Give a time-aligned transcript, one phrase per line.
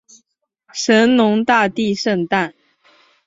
[0.73, 2.55] 神农大帝圣诞